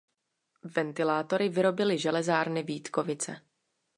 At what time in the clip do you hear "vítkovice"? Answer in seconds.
2.63-3.45